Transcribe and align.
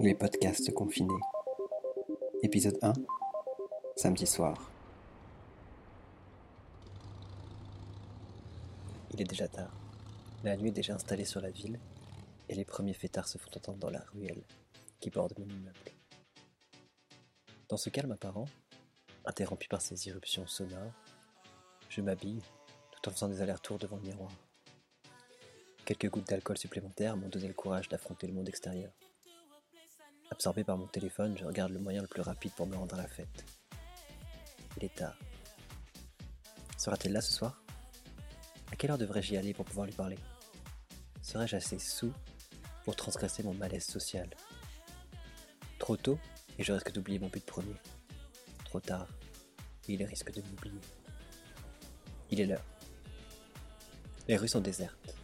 Les 0.00 0.14
podcasts 0.14 0.72
confinés. 0.72 1.18
Épisode 2.44 2.78
1. 2.82 2.92
Samedi 3.96 4.28
soir. 4.28 4.70
Il 9.12 9.20
est 9.20 9.24
déjà 9.24 9.48
tard. 9.48 9.72
La 10.44 10.56
nuit 10.56 10.68
est 10.68 10.72
déjà 10.72 10.94
installée 10.94 11.24
sur 11.24 11.40
la 11.40 11.50
ville 11.50 11.80
et 12.48 12.54
les 12.54 12.64
premiers 12.64 12.94
fêtards 12.94 13.26
se 13.26 13.38
font 13.38 13.50
entendre 13.56 13.78
dans 13.78 13.90
la 13.90 14.04
ruelle 14.12 14.44
qui 15.00 15.10
borde 15.10 15.36
mon 15.36 15.48
immeuble. 15.48 15.76
Dans 17.68 17.76
ce 17.76 17.90
calme 17.90 18.12
apparent, 18.12 18.46
interrompu 19.24 19.66
par 19.66 19.80
ces 19.80 20.06
irruptions 20.06 20.46
sonores, 20.46 20.92
je 21.88 22.02
m'habille 22.02 22.42
tout 22.92 23.08
en 23.08 23.12
faisant 23.12 23.28
des 23.28 23.42
allers-retours 23.42 23.78
devant 23.78 23.96
le 23.96 24.02
miroir. 24.02 24.30
Quelques 25.84 26.08
gouttes 26.08 26.28
d'alcool 26.28 26.56
supplémentaires 26.56 27.16
m'ont 27.16 27.28
donné 27.28 27.48
le 27.48 27.54
courage 27.54 27.88
d'affronter 27.88 28.28
le 28.28 28.34
monde 28.34 28.48
extérieur. 28.48 28.92
Absorbé 30.38 30.62
par 30.62 30.78
mon 30.78 30.86
téléphone, 30.86 31.36
je 31.36 31.44
regarde 31.44 31.72
le 31.72 31.80
moyen 31.80 32.00
le 32.00 32.06
plus 32.06 32.22
rapide 32.22 32.52
pour 32.52 32.68
me 32.68 32.76
rendre 32.76 32.94
à 32.94 32.98
la 32.98 33.08
fête. 33.08 33.44
Il 34.76 34.84
est 34.84 34.94
tard. 34.94 35.18
Sera-t-elle 36.76 37.12
là 37.12 37.20
ce 37.20 37.32
soir? 37.32 37.60
À 38.70 38.76
quelle 38.76 38.92
heure 38.92 38.98
devrais-je 38.98 39.34
y 39.34 39.36
aller 39.36 39.52
pour 39.52 39.64
pouvoir 39.64 39.86
lui 39.86 39.94
parler? 39.94 40.16
Serais-je 41.22 41.56
assez 41.56 41.80
sous 41.80 42.12
pour 42.84 42.94
transgresser 42.94 43.42
mon 43.42 43.52
malaise 43.52 43.84
social? 43.84 44.30
Trop 45.80 45.96
tôt 45.96 46.20
et 46.56 46.62
je 46.62 46.72
risque 46.72 46.92
d'oublier 46.92 47.18
mon 47.18 47.26
but 47.26 47.44
premier. 47.44 47.74
Trop 48.64 48.78
tard 48.78 49.08
et 49.88 49.94
il 49.94 50.04
risque 50.04 50.32
de 50.32 50.40
m'oublier. 50.40 50.80
Il 52.30 52.40
est 52.40 52.46
l'heure. 52.46 52.64
Les 54.28 54.36
rues 54.36 54.46
sont 54.46 54.60
désertes. 54.60 55.16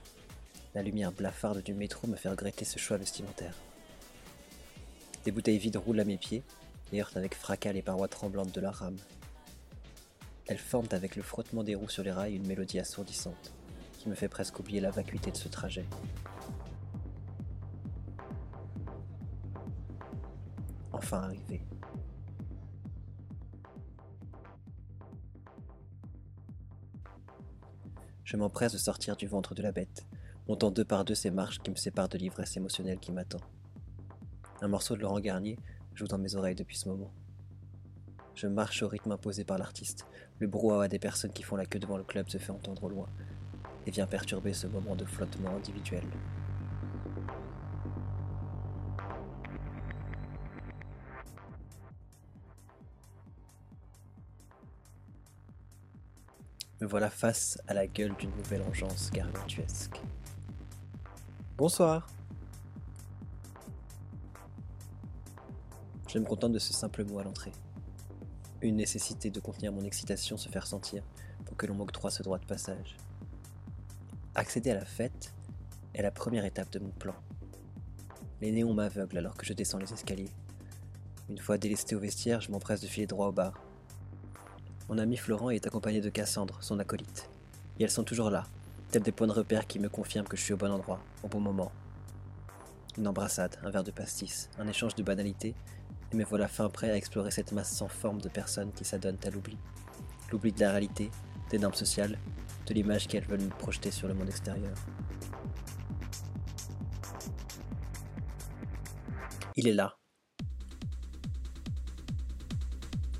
La 0.74 0.82
lumière 0.82 1.12
blafarde 1.12 1.62
du 1.62 1.72
métro 1.72 2.08
me 2.08 2.16
fait 2.16 2.30
regretter 2.30 2.64
ce 2.64 2.80
choix 2.80 2.96
vestimentaire. 2.96 3.54
Des 5.24 5.32
bouteilles 5.32 5.58
vides 5.58 5.76
roulent 5.76 6.00
à 6.00 6.04
mes 6.04 6.18
pieds 6.18 6.42
et 6.92 7.00
heurtent 7.00 7.16
avec 7.16 7.34
fracas 7.34 7.72
les 7.72 7.80
parois 7.80 8.08
tremblantes 8.08 8.54
de 8.54 8.60
la 8.60 8.70
rame. 8.70 8.96
Elles 10.46 10.58
forment 10.58 10.88
avec 10.90 11.16
le 11.16 11.22
frottement 11.22 11.64
des 11.64 11.74
roues 11.74 11.88
sur 11.88 12.02
les 12.02 12.12
rails 12.12 12.36
une 12.36 12.46
mélodie 12.46 12.78
assourdissante 12.78 13.54
qui 13.98 14.10
me 14.10 14.14
fait 14.14 14.28
presque 14.28 14.58
oublier 14.58 14.80
la 14.80 14.90
vacuité 14.90 15.30
de 15.30 15.36
ce 15.36 15.48
trajet. 15.48 15.86
Enfin 20.92 21.22
arrivé. 21.22 21.62
Je 28.24 28.36
m'empresse 28.36 28.72
de 28.72 28.78
sortir 28.78 29.16
du 29.16 29.26
ventre 29.26 29.54
de 29.54 29.62
la 29.62 29.72
bête, 29.72 30.06
montant 30.48 30.70
deux 30.70 30.84
par 30.84 31.06
deux 31.06 31.14
ces 31.14 31.30
marches 31.30 31.60
qui 31.60 31.70
me 31.70 31.76
séparent 31.76 32.08
de 32.10 32.18
l'ivresse 32.18 32.56
émotionnelle 32.58 32.98
qui 32.98 33.12
m'attend. 33.12 33.40
Un 34.64 34.68
morceau 34.68 34.96
de 34.96 35.02
Laurent 35.02 35.20
Garnier 35.20 35.58
joue 35.94 36.06
dans 36.06 36.16
mes 36.16 36.36
oreilles 36.36 36.54
depuis 36.54 36.78
ce 36.78 36.88
moment. 36.88 37.12
Je 38.34 38.46
marche 38.46 38.82
au 38.82 38.88
rythme 38.88 39.12
imposé 39.12 39.44
par 39.44 39.58
l'artiste. 39.58 40.06
Le 40.38 40.46
brouhaha 40.46 40.88
des 40.88 40.98
personnes 40.98 41.34
qui 41.34 41.42
font 41.42 41.56
la 41.56 41.66
queue 41.66 41.78
devant 41.78 41.98
le 41.98 42.02
club 42.02 42.30
se 42.30 42.38
fait 42.38 42.50
entendre 42.50 42.84
au 42.84 42.88
loin 42.88 43.06
et 43.86 43.90
vient 43.90 44.06
perturber 44.06 44.54
ce 44.54 44.66
moment 44.66 44.96
de 44.96 45.04
flottement 45.04 45.54
individuel. 45.54 46.02
Me 56.80 56.86
voilà 56.86 57.10
face 57.10 57.58
à 57.68 57.74
la 57.74 57.86
gueule 57.86 58.16
d'une 58.16 58.34
nouvelle 58.34 58.62
engeance 58.62 59.10
gargantuesque. 59.12 60.00
Bonsoir. 61.58 62.13
Je 66.14 66.20
me 66.20 66.24
contente 66.24 66.52
de 66.52 66.60
ce 66.60 66.72
simple 66.72 67.02
mot 67.02 67.18
à 67.18 67.24
l'entrée. 67.24 67.50
Une 68.62 68.76
nécessité 68.76 69.30
de 69.30 69.40
contenir 69.40 69.72
mon 69.72 69.82
excitation 69.82 70.36
se 70.36 70.48
faire 70.48 70.64
sentir 70.64 71.02
pour 71.44 71.56
que 71.56 71.66
l'on 71.66 71.74
m'octroie 71.74 72.12
ce 72.12 72.22
droit 72.22 72.38
de 72.38 72.44
passage. 72.44 72.96
Accéder 74.36 74.70
à 74.70 74.74
la 74.74 74.84
fête 74.84 75.34
est 75.92 76.02
la 76.02 76.12
première 76.12 76.44
étape 76.44 76.70
de 76.70 76.78
mon 76.78 76.90
plan. 76.90 77.16
Les 78.40 78.52
néons 78.52 78.72
m'aveuglent 78.74 79.18
alors 79.18 79.34
que 79.34 79.44
je 79.44 79.54
descends 79.54 79.78
les 79.78 79.92
escaliers. 79.92 80.30
Une 81.28 81.38
fois 81.38 81.58
délesté 81.58 81.96
au 81.96 81.98
vestiaire, 81.98 82.40
je 82.40 82.52
m'empresse 82.52 82.80
de 82.80 82.86
filer 82.86 83.08
droit 83.08 83.26
au 83.26 83.32
bar. 83.32 83.60
Mon 84.88 84.98
ami 84.98 85.16
Florent 85.16 85.50
est 85.50 85.66
accompagné 85.66 86.00
de 86.00 86.10
Cassandre, 86.10 86.58
son 86.60 86.78
acolyte. 86.78 87.28
Et 87.80 87.82
elles 87.82 87.90
sont 87.90 88.04
toujours 88.04 88.30
là, 88.30 88.44
tels 88.92 89.02
des 89.02 89.10
points 89.10 89.26
de 89.26 89.32
repère 89.32 89.66
qui 89.66 89.80
me 89.80 89.88
confirment 89.88 90.28
que 90.28 90.36
je 90.36 90.42
suis 90.42 90.54
au 90.54 90.58
bon 90.58 90.70
endroit, 90.70 91.00
au 91.24 91.28
bon 91.28 91.40
moment. 91.40 91.72
Une 92.98 93.08
embrassade, 93.08 93.56
un 93.64 93.70
verre 93.70 93.82
de 93.82 93.90
pastis, 93.90 94.48
un 94.60 94.68
échange 94.68 94.94
de 94.94 95.02
banalités, 95.02 95.56
me 96.14 96.24
voilà 96.24 96.48
fin 96.48 96.68
prêt 96.68 96.90
à 96.90 96.96
explorer 96.96 97.30
cette 97.30 97.52
masse 97.52 97.74
sans 97.74 97.88
forme 97.88 98.20
de 98.20 98.28
personnes 98.28 98.72
qui 98.72 98.84
s'adonnent 98.84 99.18
à 99.24 99.30
l'oubli. 99.30 99.58
L'oubli 100.30 100.52
de 100.52 100.60
la 100.60 100.70
réalité, 100.70 101.10
des 101.50 101.58
normes 101.58 101.74
sociales, 101.74 102.18
de 102.66 102.74
l'image 102.74 103.06
qu'elles 103.06 103.26
veulent 103.26 103.42
nous 103.42 103.48
projeter 103.48 103.90
sur 103.90 104.08
le 104.08 104.14
monde 104.14 104.28
extérieur. 104.28 104.74
Il 109.56 109.68
est 109.68 109.72
là, 109.72 109.96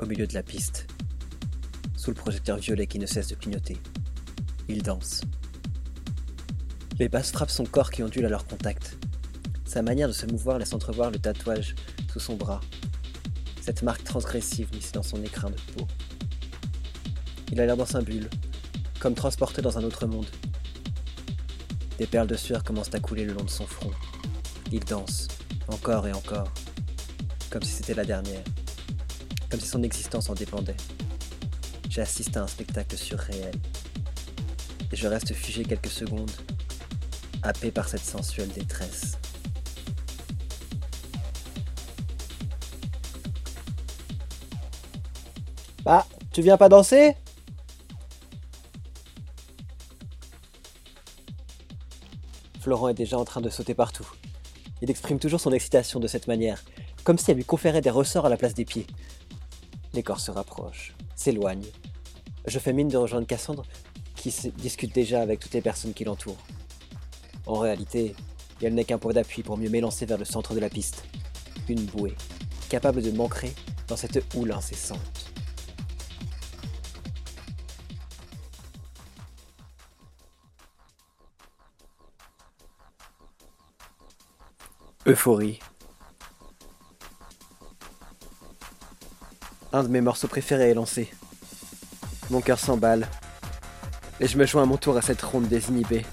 au 0.01 0.07
milieu 0.07 0.27
de 0.27 0.35
la 0.35 0.43
piste, 0.43 0.87
sous 1.97 2.11
le 2.11 2.17
projecteur 2.17 2.59
violet 2.59 2.87
qui 2.87 2.99
ne 2.99 3.07
cesse 3.07 3.29
de 3.29 3.35
clignoter. 3.35 3.77
Il 4.69 4.83
danse. 4.83 5.21
Les 6.99 7.09
basses 7.09 7.33
frappent 7.33 7.51
son 7.51 7.65
corps 7.65 7.91
qui 7.91 8.03
ondule 8.03 8.27
à 8.27 8.29
leur 8.29 8.47
contact. 8.47 8.99
Sa 9.65 9.83
manière 9.83 10.09
de 10.09 10.13
se 10.13 10.27
mouvoir 10.27 10.59
laisse 10.59 10.73
entrevoir 10.73 11.11
le 11.11 11.19
tatouage 11.19 11.75
sous 12.13 12.21
son 12.21 12.37
bras. 12.37 12.61
Cette 13.65 13.81
marque 13.81 14.05
transgressive 14.05 14.71
glisse 14.71 14.93
dans 14.93 15.03
son 15.03 15.23
écrin 15.23 15.49
de 15.49 15.57
peau. 15.73 15.87
Il 17.51 17.59
a 17.63 17.65
l'air 17.65 17.79
dans 17.79 17.87
sa 17.87 18.03
bulle, 18.03 18.29
comme 19.01 19.15
transporté 19.15 19.63
dans 19.63 19.79
un 19.79 19.85
autre 19.85 20.07
monde. 20.07 20.27
Des 21.97 22.07
perles 22.07 22.27
de 22.27 22.37
sueur 22.37 22.63
commencent 22.63 22.95
à 22.95 23.01
couler 23.01 23.25
le 23.25 23.33
long 23.33 23.43
de 23.43 23.49
son 23.49 23.67
front. 23.67 23.91
Il 24.71 24.81
danse, 24.81 25.29
encore 25.69 26.07
et 26.07 26.13
encore, 26.13 26.53
comme 27.49 27.63
si 27.63 27.73
c'était 27.73 27.95
la 27.95 28.05
dernière, 28.05 28.45
comme 29.49 29.61
si 29.61 29.69
son 29.69 29.83
existence 29.83 30.29
en 30.29 30.35
dépendait. 30.35 30.77
J'assiste 31.89 32.37
à 32.37 32.43
un 32.43 32.47
spectacle 32.47 32.99
surréel. 32.99 33.55
Et 34.93 34.97
je 34.97 35.09
reste 35.09 35.33
figé 35.33 35.65
quelques 35.65 35.87
secondes, 35.87 36.31
happé 37.43 37.71
par 37.71 37.89
cette 37.89 38.05
sensuelle 38.05 38.51
détresse. 38.51 39.17
Bah, 45.85 46.07
tu 46.33 46.41
viens 46.41 46.57
pas 46.57 46.71
danser? 46.71 47.15
Florent 52.61 52.89
est 52.89 52.95
déjà 52.95 53.19
en 53.19 53.27
train 53.27 53.43
de 53.43 53.51
sauter 53.51 53.75
partout. 53.75 54.11
Il 54.81 54.91
exprime 54.91 55.19
toujours 55.19 55.41
son 55.41 55.53
excitation 55.53 56.01
de 56.01 56.07
cette 56.07 56.27
manière, 56.27 56.65
comme 57.05 57.19
si 57.19 57.31
elle 57.31 57.37
lui 57.37 57.45
conférait 57.45 57.83
des 57.83 57.91
ressorts 57.91 58.25
à 58.25 58.31
la 58.31 58.39
place 58.39 58.55
des 58.55 58.65
pieds. 58.65 58.87
Les 59.93 60.03
corps 60.03 60.21
se 60.21 60.31
rapprochent, 60.31 60.95
s'éloignent. 61.15 61.71
Je 62.47 62.59
fais 62.59 62.73
mine 62.73 62.89
de 62.89 62.97
rejoindre 62.97 63.27
Cassandre, 63.27 63.65
qui 64.17 64.35
discute 64.57 64.95
déjà 64.95 65.21
avec 65.21 65.41
toutes 65.41 65.53
les 65.53 65.61
personnes 65.61 65.93
qui 65.93 66.05
l'entourent. 66.05 66.43
En 67.45 67.59
réalité, 67.59 68.17
elle 68.63 68.73
n'est 68.73 68.85
qu'un 68.85 68.99
point 68.99 69.13
d'appui 69.13 69.43
pour 69.43 69.59
mieux 69.59 69.69
m'élancer 69.69 70.07
vers 70.07 70.17
le 70.17 70.25
centre 70.25 70.55
de 70.55 70.61
la 70.61 70.71
piste. 70.71 71.05
Une 71.69 71.85
bouée, 71.85 72.17
capable 72.71 73.03
de 73.03 73.11
m'ancrer 73.11 73.53
dans 73.87 73.97
cette 73.97 74.25
houle 74.35 74.53
incessante. 74.53 75.34
Euphorie. 85.07 85.61
Un 89.71 89.83
de 89.83 89.89
mes 89.89 90.01
morceaux 90.01 90.29
préférés 90.29 90.71
est 90.71 90.75
lancé. 90.75 91.13
Mon 92.31 92.41
cœur 92.41 92.59
s'emballe. 92.59 93.07
Et 94.19 94.27
je 94.27 94.39
me 94.39 94.47
joins 94.47 94.63
à 94.63 94.67
mon 94.67 94.79
tour 94.79 94.97
à 94.97 95.03
cette 95.03 95.21
ronde 95.21 95.47
désinhibée. 95.47 96.07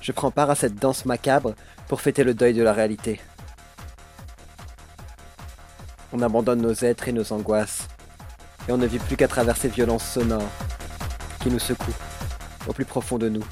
Je 0.00 0.12
prends 0.12 0.30
part 0.30 0.48
à 0.48 0.54
cette 0.54 0.76
danse 0.76 1.04
macabre 1.04 1.54
pour 1.88 2.00
fêter 2.00 2.24
le 2.24 2.32
deuil 2.32 2.54
de 2.54 2.62
la 2.62 2.72
réalité. 2.72 3.20
On 6.10 6.22
abandonne 6.22 6.62
nos 6.62 6.72
êtres 6.72 7.08
et 7.08 7.12
nos 7.12 7.34
angoisses, 7.34 7.86
et 8.66 8.72
on 8.72 8.78
ne 8.78 8.86
vit 8.86 9.00
plus 9.00 9.16
qu'à 9.16 9.28
travers 9.28 9.58
ces 9.58 9.68
violences 9.68 10.08
sonores 10.08 10.48
qui 11.42 11.50
nous 11.50 11.58
secouent 11.58 12.05
au 12.66 12.72
plus 12.72 12.84
profond 12.84 13.18
de 13.18 13.28
nous. 13.28 13.44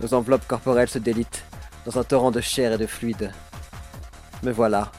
Nos 0.00 0.14
enveloppes 0.14 0.46
corporelles 0.46 0.88
se 0.88 0.98
délitent 0.98 1.44
dans 1.84 1.98
un 1.98 2.04
torrent 2.04 2.30
de 2.30 2.40
chair 2.40 2.72
et 2.72 2.78
de 2.78 2.86
fluide. 2.86 3.32
Me 4.42 4.52
voilà, 4.52 4.92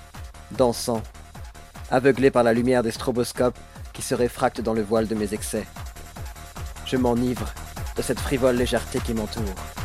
dansant, 0.52 1.02
aveuglé 1.92 2.32
par 2.32 2.44
la 2.44 2.54
lumière 2.54 2.84
des 2.84 2.92
stroboscopes 2.92 3.58
qui 3.94 4.02
se 4.02 4.16
réfractent 4.16 4.62
dans 4.62 4.74
le 4.74 4.82
voile 4.82 5.08
de 5.08 5.16
mes 5.16 5.34
excès. 5.34 5.66
Je 6.86 6.98
m'enivre 6.98 7.54
de 7.96 8.02
cette 8.02 8.20
frivole 8.20 8.56
légèreté 8.56 9.00
qui 9.00 9.14
m'entoure. 9.14 9.77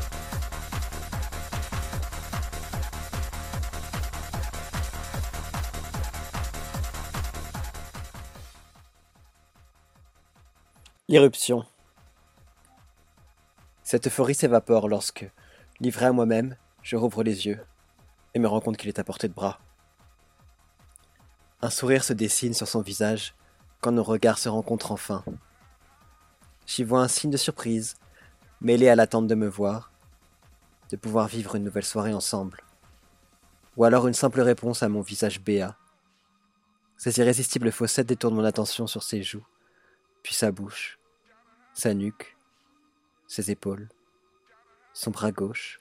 Irruption. 11.12 11.66
Cette 13.82 14.06
euphorie 14.06 14.34
s'évapore 14.34 14.88
lorsque, 14.88 15.30
livré 15.78 16.06
à 16.06 16.12
moi-même, 16.12 16.56
je 16.80 16.96
rouvre 16.96 17.22
les 17.22 17.44
yeux 17.44 17.60
et 18.32 18.38
me 18.38 18.48
rends 18.48 18.62
compte 18.62 18.78
qu'il 18.78 18.88
est 18.88 18.98
à 18.98 19.04
portée 19.04 19.28
de 19.28 19.34
bras. 19.34 19.60
Un 21.60 21.68
sourire 21.68 22.02
se 22.02 22.14
dessine 22.14 22.54
sur 22.54 22.66
son 22.66 22.80
visage 22.80 23.34
quand 23.82 23.92
nos 23.92 24.02
regards 24.02 24.38
se 24.38 24.48
rencontrent 24.48 24.90
enfin. 24.90 25.22
J'y 26.66 26.82
vois 26.82 27.02
un 27.02 27.08
signe 27.08 27.30
de 27.30 27.36
surprise, 27.36 27.96
mêlé 28.62 28.88
à 28.88 28.96
l'attente 28.96 29.26
de 29.26 29.34
me 29.34 29.48
voir, 29.48 29.92
de 30.88 30.96
pouvoir 30.96 31.28
vivre 31.28 31.56
une 31.56 31.64
nouvelle 31.64 31.84
soirée 31.84 32.14
ensemble. 32.14 32.64
Ou 33.76 33.84
alors 33.84 34.08
une 34.08 34.14
simple 34.14 34.40
réponse 34.40 34.82
à 34.82 34.88
mon 34.88 35.02
visage 35.02 35.42
béat. 35.42 35.76
Ces 36.96 37.18
irrésistibles 37.18 37.70
fossettes 37.70 38.08
détournent 38.08 38.36
mon 38.36 38.44
attention 38.44 38.86
sur 38.86 39.02
ses 39.02 39.22
joues, 39.22 39.44
puis 40.22 40.32
sa 40.32 40.50
bouche, 40.52 40.98
sa 41.74 41.94
nuque, 41.94 42.36
ses 43.26 43.50
épaules, 43.50 43.88
son 44.92 45.10
bras 45.10 45.32
gauche. 45.32 45.80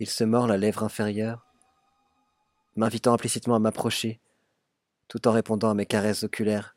Il 0.00 0.08
se 0.08 0.24
mord 0.24 0.46
la 0.46 0.56
lèvre 0.56 0.82
inférieure, 0.82 1.46
m'invitant 2.74 3.12
implicitement 3.12 3.54
à 3.54 3.58
m'approcher, 3.58 4.20
tout 5.08 5.28
en 5.28 5.32
répondant 5.32 5.70
à 5.70 5.74
mes 5.74 5.86
caresses 5.86 6.24
oculaires 6.24 6.74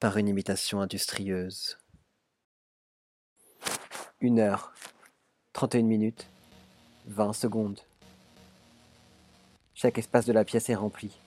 par 0.00 0.18
une 0.18 0.28
imitation 0.28 0.80
industrieuse. 0.80 1.78
Une 4.20 4.38
heure, 4.38 4.74
trente 5.52 5.74
et 5.74 5.78
une 5.78 5.86
minutes, 5.86 6.28
vingt 7.06 7.32
secondes. 7.32 7.80
Chaque 9.74 9.98
espace 9.98 10.26
de 10.26 10.32
la 10.32 10.44
pièce 10.44 10.68
est 10.68 10.74
rempli, 10.74 11.18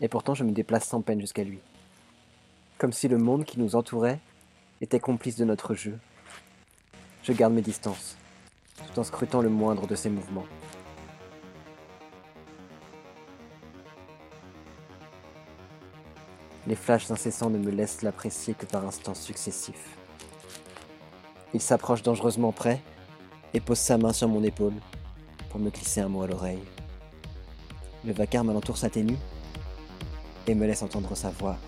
et 0.00 0.08
pourtant 0.08 0.34
je 0.34 0.44
me 0.44 0.52
déplace 0.52 0.86
sans 0.86 1.00
peine 1.00 1.20
jusqu'à 1.20 1.44
lui. 1.44 1.60
Comme 2.78 2.92
si 2.92 3.08
le 3.08 3.18
monde 3.18 3.44
qui 3.44 3.58
nous 3.58 3.74
entourait 3.74 4.20
était 4.80 5.00
complice 5.00 5.34
de 5.36 5.44
notre 5.44 5.74
jeu. 5.74 5.98
Je 7.24 7.32
garde 7.32 7.52
mes 7.52 7.60
distances, 7.60 8.16
tout 8.76 9.00
en 9.00 9.02
scrutant 9.02 9.42
le 9.42 9.48
moindre 9.48 9.88
de 9.88 9.96
ses 9.96 10.08
mouvements. 10.08 10.46
Les 16.68 16.76
flashs 16.76 17.10
incessants 17.10 17.50
ne 17.50 17.58
me 17.58 17.72
laissent 17.72 18.02
l'apprécier 18.02 18.54
que 18.54 18.66
par 18.66 18.86
instants 18.86 19.14
successifs. 19.14 19.96
Il 21.54 21.60
s'approche 21.60 22.02
dangereusement 22.02 22.52
près 22.52 22.80
et 23.54 23.60
pose 23.60 23.78
sa 23.78 23.98
main 23.98 24.12
sur 24.12 24.28
mon 24.28 24.44
épaule 24.44 24.74
pour 25.50 25.58
me 25.58 25.70
glisser 25.70 26.00
un 26.00 26.08
mot 26.08 26.22
à 26.22 26.28
l'oreille. 26.28 26.62
Le 28.04 28.12
vacarme 28.12 28.50
alentour 28.50 28.78
s'atténue 28.78 29.16
et 30.46 30.54
me 30.54 30.66
laisse 30.66 30.82
entendre 30.82 31.16
sa 31.16 31.30
voix 31.30 31.58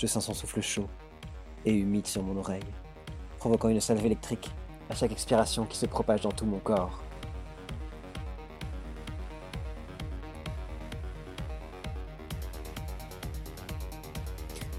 Je 0.00 0.06
sens 0.06 0.24
son 0.24 0.32
souffle 0.32 0.62
chaud 0.62 0.88
et 1.66 1.74
humide 1.74 2.06
sur 2.06 2.22
mon 2.22 2.38
oreille, 2.38 2.64
provoquant 3.38 3.68
une 3.68 3.82
salve 3.82 4.06
électrique 4.06 4.50
à 4.88 4.94
chaque 4.94 5.12
expiration 5.12 5.66
qui 5.66 5.76
se 5.76 5.84
propage 5.84 6.22
dans 6.22 6.32
tout 6.32 6.46
mon 6.46 6.58
corps. 6.58 7.02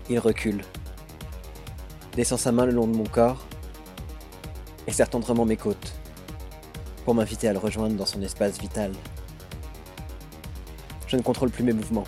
Il 0.09 0.17
recule, 0.17 0.63
descend 2.13 2.39
sa 2.39 2.51
main 2.51 2.65
le 2.65 2.71
long 2.71 2.87
de 2.87 2.97
mon 2.97 3.05
corps 3.05 3.45
et 4.87 4.91
serre 4.91 5.09
tendrement 5.09 5.45
mes 5.45 5.55
côtes 5.55 6.00
pour 7.05 7.15
m'inviter 7.15 7.47
à 7.47 7.53
le 7.53 7.59
rejoindre 7.59 7.95
dans 7.95 8.05
son 8.05 8.21
espace 8.21 8.59
vital. 8.59 8.91
Je 11.07 11.17
ne 11.17 11.21
contrôle 11.21 11.49
plus 11.49 11.63
mes 11.63 11.73
mouvements. 11.73 12.07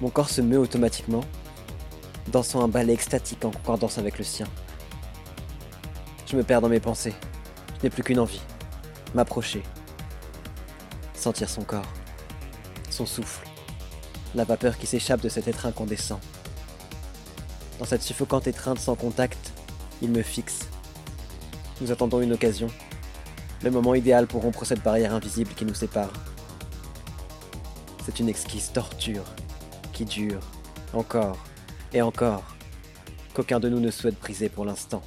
Mon 0.00 0.10
corps 0.10 0.30
se 0.30 0.40
meut 0.40 0.58
automatiquement, 0.58 1.24
dansant 2.28 2.62
un 2.62 2.68
ballet 2.68 2.92
extatique 2.92 3.44
en 3.44 3.50
concordance 3.50 3.98
avec 3.98 4.18
le 4.18 4.24
sien. 4.24 4.46
Je 6.26 6.36
me 6.36 6.42
perds 6.42 6.60
dans 6.60 6.68
mes 6.68 6.80
pensées. 6.80 7.14
Je 7.78 7.84
n'ai 7.84 7.90
plus 7.90 8.02
qu'une 8.02 8.18
envie. 8.18 8.42
M'approcher. 9.14 9.62
Sentir 11.14 11.48
son 11.48 11.62
corps. 11.62 11.92
Son 12.90 13.06
souffle. 13.06 13.46
La 14.34 14.44
vapeur 14.44 14.78
qui 14.78 14.86
s'échappe 14.86 15.20
de 15.20 15.28
cet 15.28 15.48
être 15.48 15.66
incandescent. 15.66 16.20
Dans 17.78 17.84
cette 17.84 18.02
suffocante 18.02 18.46
étreinte 18.46 18.78
sans 18.78 18.94
contact, 18.94 19.52
il 20.02 20.10
me 20.10 20.22
fixe. 20.22 20.68
Nous 21.80 21.90
attendons 21.92 22.20
une 22.20 22.32
occasion. 22.32 22.68
Le 23.62 23.70
moment 23.70 23.94
idéal 23.94 24.26
pour 24.26 24.42
rompre 24.42 24.64
cette 24.64 24.82
barrière 24.82 25.14
invisible 25.14 25.54
qui 25.54 25.64
nous 25.64 25.74
sépare. 25.74 26.12
C'est 28.04 28.20
une 28.20 28.28
exquise 28.28 28.70
torture 28.72 29.24
qui 29.92 30.04
dure 30.04 30.40
encore 30.92 31.38
et 31.92 32.02
encore, 32.02 32.56
qu'aucun 33.34 33.60
de 33.60 33.68
nous 33.68 33.80
ne 33.80 33.90
souhaite 33.90 34.18
briser 34.18 34.48
pour 34.48 34.64
l'instant. 34.64 35.02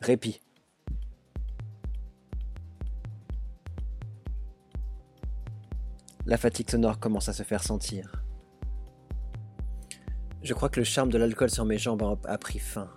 Répit. 0.00 0.40
La 6.26 6.38
fatigue 6.38 6.70
sonore 6.70 6.98
commence 6.98 7.28
à 7.28 7.32
se 7.32 7.42
faire 7.42 7.62
sentir. 7.62 8.23
Je 10.44 10.52
crois 10.52 10.68
que 10.68 10.78
le 10.78 10.84
charme 10.84 11.08
de 11.08 11.16
l'alcool 11.16 11.48
sur 11.48 11.64
mes 11.64 11.78
jambes 11.78 12.18
a 12.24 12.36
pris 12.36 12.58
fin. 12.58 12.90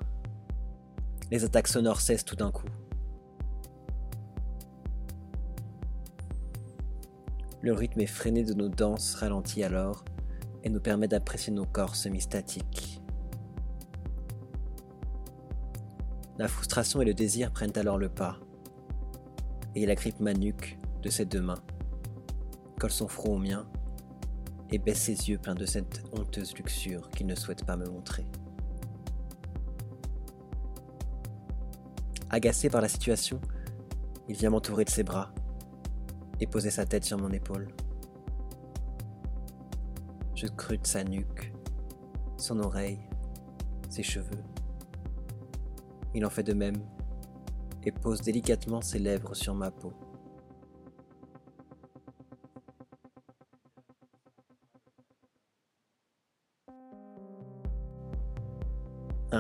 Les 1.32 1.46
attaques 1.46 1.70
sonores 1.70 2.02
cessent 2.02 2.26
tout 2.26 2.36
d'un 2.36 2.52
coup. 2.52 2.68
Le 7.62 7.72
rythme 7.72 8.02
effréné 8.02 8.44
de 8.44 8.54
nos 8.54 8.68
danses 8.68 9.16
ralentit 9.16 9.64
alors 9.64 10.04
et 10.66 10.70
nous 10.70 10.82
permet 10.82 11.08
d'apprécier 11.08 11.54
nos 11.54 11.64
corps 11.64 11.96
semi-statiques. 11.96 13.02
La 16.38 16.50
frustration 16.50 17.02
et 17.02 17.06
le 17.06 17.14
désir 17.14 17.52
prennent 17.52 17.78
alors 17.78 17.98
le 17.98 18.10
pas, 18.10 18.38
et 19.74 19.84
il 19.84 19.90
agrippe 19.90 20.20
ma 20.20 20.34
nuque 20.34 20.78
de 21.02 21.10
ses 21.10 21.26
deux 21.26 21.42
mains, 21.42 21.64
colle 22.78 22.92
son 22.92 23.08
front 23.08 23.36
au 23.36 23.38
mien, 23.40 23.68
et 24.72 24.78
baisse 24.78 25.02
ses 25.02 25.30
yeux 25.30 25.38
pleins 25.38 25.56
de 25.56 25.66
cette 25.66 26.04
honteuse 26.14 26.56
luxure 26.56 27.10
qu'il 27.10 27.28
ne 27.28 27.36
souhaite 27.36 27.66
pas 27.66 27.78
me 27.78 27.86
montrer. 27.86 28.26
Agacé 32.30 32.70
par 32.70 32.82
la 32.82 32.90
situation, 32.90 33.40
il 34.28 34.36
vient 34.36 34.50
m'entourer 34.50 34.84
de 34.84 34.90
ses 34.90 35.04
bras 35.04 35.32
et 36.40 36.48
poser 36.48 36.70
sa 36.70 36.86
tête 36.86 37.06
sur 37.06 37.18
mon 37.18 37.32
épaule. 37.32 37.70
Je 40.36 40.48
scrute 40.48 40.86
sa 40.86 41.04
nuque, 41.04 41.54
son 42.38 42.60
oreille, 42.60 43.00
ses 43.90 44.04
cheveux. 44.04 44.44
Il 46.14 46.26
en 46.26 46.30
fait 46.30 46.44
de 46.44 46.54
même 46.54 46.78
et 47.84 47.92
pose 47.92 48.22
délicatement 48.22 48.82
ses 48.82 49.00
lèvres 49.00 49.34
sur 49.34 49.56
ma 49.56 49.72
peau. 49.72 49.94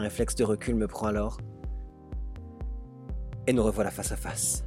Réflexe 0.07 0.35
de 0.35 0.45
recul 0.45 0.75
me 0.75 0.87
prend 0.87 1.07
alors 1.07 1.37
et 3.45 3.51
nous 3.51 3.61
revoilà 3.61 3.91
face 3.91 4.13
à 4.13 4.15
face. 4.15 4.63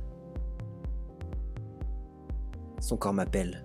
Son 2.78 2.98
corps 2.98 3.14
m'appelle. 3.14 3.64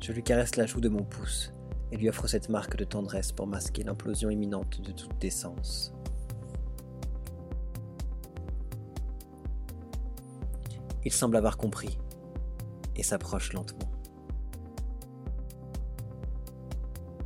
Je 0.00 0.12
lui 0.12 0.22
caresse 0.22 0.56
la 0.56 0.66
joue 0.66 0.82
de 0.82 0.90
mon 0.90 1.02
pouce 1.02 1.54
et 1.92 1.96
lui 1.96 2.10
offre 2.10 2.26
cette 2.26 2.50
marque 2.50 2.76
de 2.76 2.84
tendresse 2.84 3.32
pour 3.32 3.46
masquer 3.46 3.84
l'implosion 3.84 4.28
imminente 4.28 4.82
de 4.82 4.92
toute 4.92 5.18
décence. 5.18 5.94
Il 11.06 11.12
semble 11.12 11.38
avoir 11.38 11.56
compris 11.56 11.98
et 12.96 13.02
s'approche 13.02 13.54
lentement. 13.54 13.93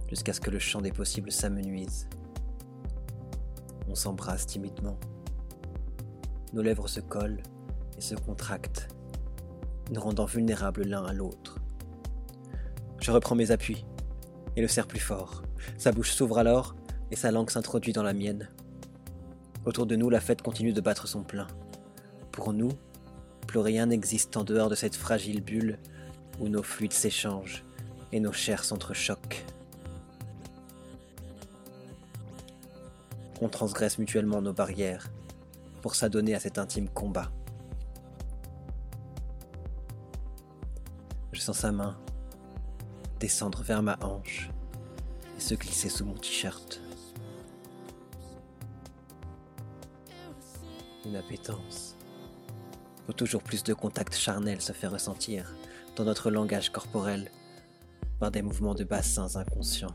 Jusqu'à 0.09 0.33
ce 0.33 0.41
que 0.41 0.51
le 0.51 0.59
champ 0.59 0.81
des 0.81 0.93
possibles 0.93 1.31
s'amenuise. 1.31 2.09
On 3.89 3.95
s'embrasse 3.95 4.47
timidement. 4.47 4.99
Nos 6.53 6.63
lèvres 6.63 6.89
se 6.89 7.01
collent 7.01 7.43
et 7.97 8.01
se 8.01 8.15
contractent, 8.15 8.89
nous 9.91 10.01
rendant 10.01 10.25
vulnérables 10.25 10.85
l'un 10.85 11.05
à 11.05 11.13
l'autre. 11.13 11.59
Je 13.01 13.11
reprends 13.11 13.35
mes 13.35 13.51
appuis 13.51 13.85
et 14.57 14.63
le 14.63 14.69
serre 14.69 14.87
plus 14.87 15.01
fort. 15.01 15.43
Sa 15.77 15.93
bouche 15.93 16.13
s'ouvre 16.13 16.39
alors, 16.39 16.75
et 17.11 17.17
sa 17.17 17.31
langue 17.31 17.51
s'introduit 17.51 17.93
dans 17.93 18.03
la 18.03 18.13
mienne. 18.13 18.49
Autour 19.65 19.87
de 19.87 19.97
nous, 19.97 20.11
la 20.11 20.21
fête 20.21 20.43
continue 20.43 20.73
de 20.73 20.81
battre 20.81 21.07
son 21.07 21.23
plein. 21.23 21.47
Pour 22.33 22.53
nous, 22.53 22.73
plus 23.47 23.61
rien 23.61 23.87
n'existe 23.87 24.37
en 24.37 24.45
dehors 24.45 24.69
de 24.69 24.75
cette 24.75 24.97
fragile 24.97 25.43
bulle 25.43 25.79
où 26.41 26.49
nos 26.49 26.63
fluides 26.63 26.93
s'échangent 26.93 27.65
et 28.13 28.21
nos 28.21 28.33
chairs 28.33 28.65
s'entrechoquent. 28.65 29.45
On 33.41 33.49
transgresse 33.49 33.99
mutuellement 33.99 34.43
nos 34.43 34.53
barrières 34.53 35.09
pour 35.81 35.95
s'adonner 35.95 36.35
à 36.35 36.41
cet 36.41 36.59
intime 36.59 36.89
combat. 36.89 37.31
Je 41.33 41.41
sens 41.41 41.59
sa 41.59 41.71
main 41.71 41.97
descendre 43.21 43.63
vers 43.63 43.83
ma 43.83 43.97
hanche 44.01 44.51
et 45.37 45.41
se 45.41 45.55
glisser 45.55 45.89
sous 45.89 46.05
mon 46.05 46.15
t-shirt. 46.15 46.81
Une 51.05 51.17
appétence 51.17 51.97
où 53.09 53.13
toujours 53.13 53.43
plus 53.43 53.63
de 53.63 53.73
contact 53.73 54.15
charnel 54.15 54.61
se 54.61 54.73
fait 54.73 54.89
ressentir 54.89 55.55
dans 55.97 56.05
notre 56.05 56.31
langage 56.31 56.71
corporel 56.71 57.31
par 58.19 58.31
des 58.31 58.43
mouvements 58.43 58.75
de 58.75 58.85
bassins 58.85 59.37
inconscients. 59.37 59.95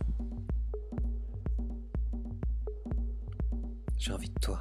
J'ai 4.05 4.12
envie 4.12 4.27
de 4.27 4.39
toi. 4.41 4.60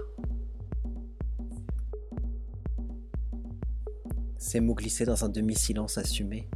Ces 4.38 4.60
mots 4.60 4.76
glissés 4.76 5.04
dans 5.04 5.24
un 5.24 5.28
demi-silence 5.28 5.98
assumé 5.98 6.48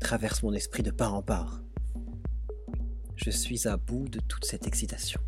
traversent 0.00 0.42
mon 0.42 0.54
esprit 0.54 0.82
de 0.82 0.90
part 0.90 1.12
en 1.12 1.20
part. 1.20 1.62
Je 3.16 3.28
suis 3.28 3.68
à 3.68 3.76
bout 3.76 4.08
de 4.08 4.20
toute 4.20 4.46
cette 4.46 4.66
excitation 4.66 5.20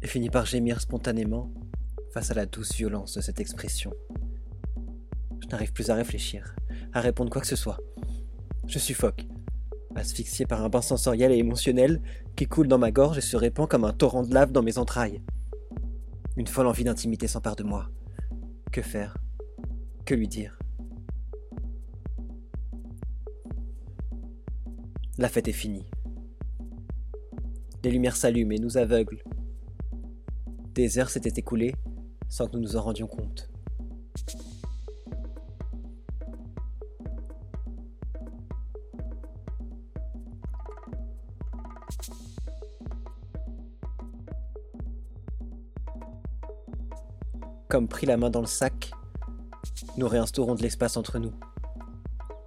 et 0.00 0.06
finis 0.06 0.30
par 0.30 0.46
gémir 0.46 0.80
spontanément 0.80 1.52
face 2.14 2.30
à 2.30 2.34
la 2.34 2.46
douce 2.46 2.72
violence 2.72 3.12
de 3.12 3.20
cette 3.20 3.40
expression. 3.40 3.92
Je 5.42 5.48
n'arrive 5.48 5.74
plus 5.74 5.90
à 5.90 5.94
réfléchir, 5.94 6.56
à 6.94 7.02
répondre 7.02 7.28
quoi 7.28 7.42
que 7.42 7.46
ce 7.46 7.54
soit. 7.54 7.78
Je 8.66 8.78
suffoque, 8.78 9.26
asphyxié 9.94 10.46
par 10.46 10.64
un 10.64 10.70
bain 10.70 10.80
sensoriel 10.80 11.32
et 11.32 11.36
émotionnel 11.36 12.00
qui 12.34 12.46
coule 12.46 12.68
dans 12.68 12.78
ma 12.78 12.92
gorge 12.92 13.18
et 13.18 13.20
se 13.20 13.36
répand 13.36 13.68
comme 13.68 13.84
un 13.84 13.92
torrent 13.92 14.22
de 14.22 14.32
lave 14.32 14.52
dans 14.52 14.62
mes 14.62 14.78
entrailles. 14.78 15.20
Une 16.36 16.46
folle 16.46 16.66
envie 16.66 16.84
d'intimité 16.84 17.28
s'empare 17.28 17.56
de 17.56 17.62
moi. 17.62 17.90
Que 18.72 18.80
faire? 18.80 19.18
Que 20.06 20.14
lui 20.14 20.28
dire? 20.28 20.58
La 25.18 25.28
fête 25.28 25.48
est 25.48 25.52
finie. 25.52 25.86
Les 27.84 27.90
lumières 27.90 28.16
s'allument 28.16 28.52
et 28.52 28.58
nous 28.58 28.78
aveuglent. 28.78 29.22
Des 30.74 30.98
heures 30.98 31.10
s'étaient 31.10 31.38
écoulées 31.38 31.74
sans 32.30 32.46
que 32.46 32.56
nous 32.56 32.62
nous 32.62 32.76
en 32.76 32.82
rendions 32.82 33.06
compte. 33.06 33.51
Comme 47.72 47.88
pris 47.88 48.04
la 48.04 48.18
main 48.18 48.28
dans 48.28 48.42
le 48.42 48.46
sac, 48.46 48.90
nous 49.96 50.06
réinstaurons 50.06 50.54
de 50.54 50.60
l'espace 50.60 50.98
entre 50.98 51.18
nous, 51.18 51.32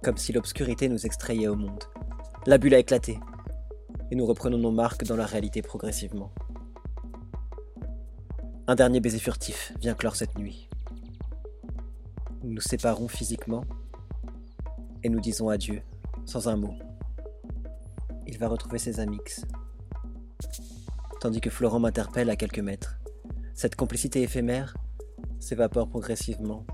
comme 0.04 0.16
si 0.16 0.32
l'obscurité 0.32 0.88
nous 0.88 1.04
extrayait 1.04 1.48
au 1.48 1.56
monde. 1.56 1.82
La 2.46 2.58
bulle 2.58 2.74
a 2.74 2.78
éclaté, 2.78 3.18
et 4.12 4.14
nous 4.14 4.24
reprenons 4.24 4.56
nos 4.56 4.70
marques 4.70 5.02
dans 5.02 5.16
la 5.16 5.26
réalité 5.26 5.62
progressivement. 5.62 6.30
Un 8.68 8.76
dernier 8.76 9.00
baiser 9.00 9.18
furtif 9.18 9.72
vient 9.80 9.94
clore 9.94 10.14
cette 10.14 10.38
nuit. 10.38 10.68
Nous 12.44 12.52
nous 12.52 12.60
séparons 12.60 13.08
physiquement 13.08 13.64
et 15.02 15.08
nous 15.08 15.18
disons 15.18 15.48
adieu 15.48 15.82
sans 16.24 16.46
un 16.46 16.56
mot. 16.56 16.76
Il 18.28 18.38
va 18.38 18.46
retrouver 18.46 18.78
ses 18.78 19.00
amix. 19.00 19.44
Tandis 21.20 21.40
que 21.40 21.50
Florent 21.50 21.80
m'interpelle 21.80 22.30
à 22.30 22.36
quelques 22.36 22.60
mètres. 22.60 23.00
Cette 23.54 23.74
complicité 23.74 24.22
éphémère 24.22 24.76
s'évapore 25.46 25.88
progressivement 25.88 26.66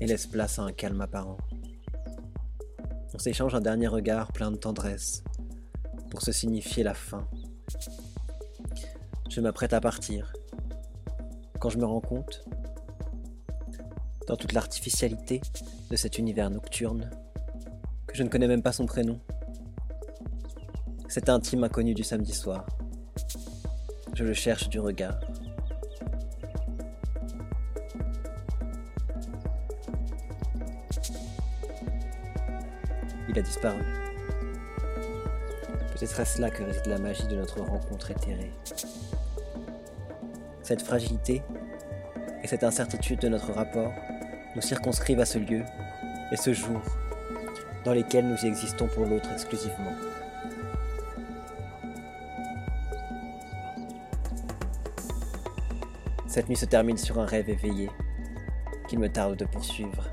et 0.00 0.06
laisse 0.06 0.28
place 0.28 0.60
à 0.60 0.62
un 0.62 0.70
calme 0.70 1.00
apparent. 1.00 1.38
On 3.12 3.18
s'échange 3.18 3.52
un 3.56 3.60
dernier 3.60 3.88
regard 3.88 4.30
plein 4.30 4.52
de 4.52 4.56
tendresse 4.56 5.24
pour 6.08 6.22
se 6.22 6.30
signifier 6.30 6.84
la 6.84 6.94
fin. 6.94 7.26
Je 9.28 9.40
m'apprête 9.40 9.72
à 9.72 9.80
partir. 9.80 10.32
Quand 11.58 11.68
je 11.68 11.78
me 11.78 11.84
rends 11.84 12.00
compte, 12.00 12.44
dans 14.28 14.36
toute 14.36 14.52
l'artificialité 14.52 15.40
de 15.90 15.96
cet 15.96 16.18
univers 16.18 16.48
nocturne, 16.48 17.10
que 18.06 18.16
je 18.16 18.22
ne 18.22 18.28
connais 18.28 18.46
même 18.46 18.62
pas 18.62 18.72
son 18.72 18.86
prénom, 18.86 19.18
cet 21.08 21.28
intime 21.28 21.64
inconnu 21.64 21.92
du 21.92 22.04
samedi 22.04 22.32
soir. 22.32 22.66
Je 24.14 24.22
le 24.22 24.32
cherche 24.32 24.68
du 24.68 24.78
regard. 24.78 25.18
Il 33.28 33.38
a 33.38 33.42
disparu. 33.42 33.82
Peut-être 35.92 36.20
est-ce 36.20 36.40
là 36.40 36.50
que 36.50 36.62
réside 36.62 36.86
la 36.86 36.98
magie 36.98 37.26
de 37.26 37.36
notre 37.36 37.60
rencontre 37.60 38.10
éthérée. 38.10 38.52
Cette 40.62 40.82
fragilité 40.82 41.42
et 42.42 42.46
cette 42.46 42.64
incertitude 42.64 43.20
de 43.20 43.28
notre 43.28 43.52
rapport 43.52 43.92
nous 44.54 44.62
circonscrivent 44.62 45.20
à 45.20 45.26
ce 45.26 45.38
lieu 45.38 45.62
et 46.32 46.36
ce 46.36 46.52
jour 46.52 46.80
dans 47.84 47.92
lesquels 47.92 48.26
nous 48.26 48.44
existons 48.44 48.88
pour 48.88 49.06
l'autre 49.06 49.30
exclusivement. 49.32 49.94
Cette 56.26 56.48
nuit 56.48 56.56
se 56.56 56.66
termine 56.66 56.98
sur 56.98 57.18
un 57.18 57.24
rêve 57.24 57.48
éveillé 57.48 57.88
qu'il 58.88 58.98
me 58.98 59.08
tarde 59.08 59.36
de 59.36 59.44
poursuivre. 59.46 60.04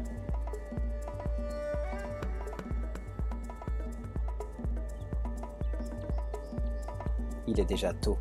Il 7.53 7.60
est 7.60 7.65
déjà 7.65 7.93
tôt. 7.93 8.17